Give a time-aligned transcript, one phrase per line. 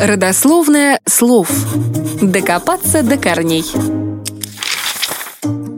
[0.00, 1.50] Родословное слов.
[2.22, 3.66] Докопаться до корней.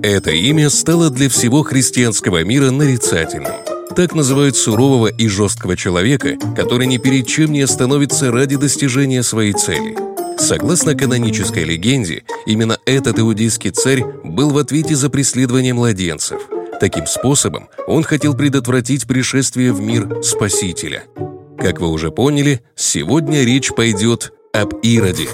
[0.00, 3.54] Это имя стало для всего христианского мира нарицательным.
[3.96, 9.54] Так называют сурового и жесткого человека, который ни перед чем не остановится ради достижения своей
[9.54, 9.96] цели.
[10.38, 16.42] Согласно канонической легенде, именно этот иудейский царь был в ответе за преследование младенцев.
[16.78, 21.02] Таким способом он хотел предотвратить пришествие в мир Спасителя–
[21.62, 25.28] как вы уже поняли, сегодня речь пойдет об Ироде.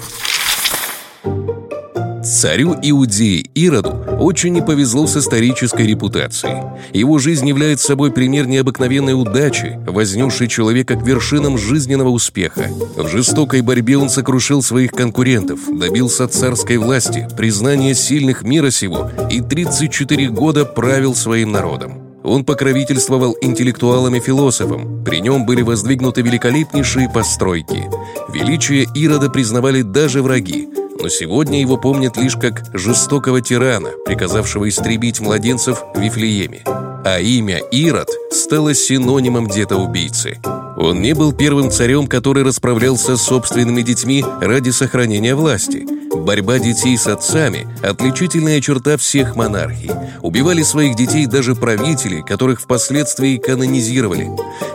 [2.23, 6.61] Царю Иудеи Ироду очень не повезло с исторической репутацией.
[6.93, 12.69] Его жизнь является собой пример необыкновенной удачи, вознесший человека к вершинам жизненного успеха.
[12.95, 19.41] В жестокой борьбе он сокрушил своих конкурентов, добился царской власти, признания сильных мира сего и
[19.41, 22.08] 34 года правил своим народом.
[22.23, 27.89] Он покровительствовал интеллектуалам и философам, при нем были воздвигнуты великолепнейшие постройки.
[28.33, 30.67] Величие Ирода признавали даже враги,
[30.99, 36.63] но сегодня его помнят лишь как жестокого тирана, приказавшего истребить младенцев в Вифлееме.
[37.05, 40.39] А имя Ирод стало синонимом деда-убийцы.
[40.77, 46.97] Он не был первым царем, который расправлялся с собственными детьми ради сохранения власти– Борьба детей
[46.97, 49.91] с отцами– отличительная черта всех монархий.
[50.29, 54.29] Убивали своих детей даже правители, которых впоследствии канонизировали.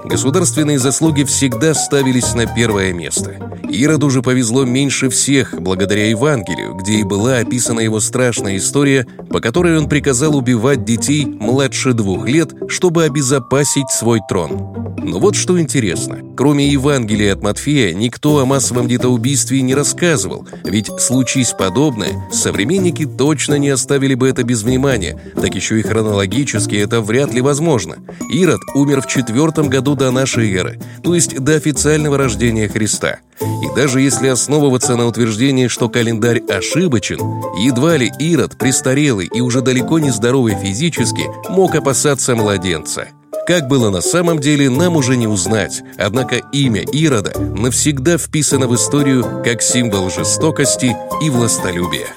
[0.05, 3.37] Государственные заслуги всегда ставились на первое место.
[3.71, 9.39] Ироду же повезло меньше всех, благодаря Евангелию, где и была описана его страшная история, по
[9.41, 14.84] которой он приказал убивать детей младше двух лет, чтобы обезопасить свой трон.
[15.05, 16.21] Но вот что интересно.
[16.35, 23.57] Кроме Евангелия от Матфея, никто о массовом детоубийстве не рассказывал, ведь случись подобное, современники точно
[23.57, 27.97] не оставили бы это без внимания, так еще и хронологически это вряд ли возможно.
[28.33, 33.19] Ирод умер в четвертом году до нашей эры, то есть до официального рождения Христа.
[33.41, 37.19] И даже если основываться на утверждении, что календарь ошибочен,
[37.59, 43.09] едва ли Ирод, престарелый и уже далеко не здоровый физически, мог опасаться младенца.
[43.47, 48.75] Как было на самом деле, нам уже не узнать, однако имя Ирода навсегда вписано в
[48.75, 52.09] историю как символ жестокости и властолюбия.